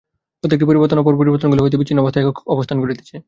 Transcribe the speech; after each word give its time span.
প্রত্যেকটি 0.43 0.65
পরিবর্তন 0.69 0.97
অপর 0.99 1.13
পরিবর্তনগুলি 1.17 1.61
হইতে 1.63 1.79
বিচ্ছিন্ন 1.79 1.99
অবস্থায় 2.01 2.23
একক 2.25 2.37
অবস্থান 2.47 2.77
করিতেছে। 2.83 3.15